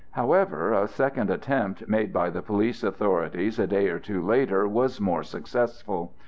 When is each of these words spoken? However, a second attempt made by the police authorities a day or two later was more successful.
However, 0.13 0.73
a 0.73 0.87
second 0.87 1.29
attempt 1.29 1.87
made 1.87 2.11
by 2.11 2.31
the 2.31 2.41
police 2.41 2.83
authorities 2.83 3.59
a 3.59 3.67
day 3.67 3.87
or 3.89 3.99
two 3.99 4.25
later 4.25 4.67
was 4.67 4.99
more 4.99 5.21
successful. 5.21 6.15